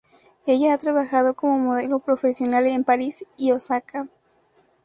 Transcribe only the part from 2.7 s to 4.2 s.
París y Osaka.